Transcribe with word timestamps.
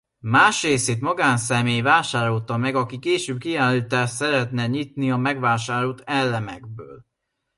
Más 0.21 0.61
részét 0.61 1.01
magánszemély 1.01 1.81
vásárolta 1.81 2.57
meg 2.57 2.75
aki 2.75 2.99
később 2.99 3.37
kiállítást 3.37 4.13
szeretne 4.13 4.67
nyitni 4.67 5.11
a 5.11 5.17
megvásárolt 5.17 6.01
elemekből. 6.05 7.05